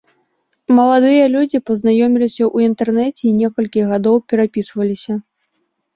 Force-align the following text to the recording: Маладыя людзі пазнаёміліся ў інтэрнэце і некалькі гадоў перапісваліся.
Маладыя 0.77 1.25
людзі 1.33 1.57
пазнаёміліся 1.67 2.43
ў 2.55 2.71
інтэрнэце 2.71 3.23
і 3.33 3.35
некалькі 3.43 3.81
гадоў 3.93 4.15
перапісваліся. 4.33 5.13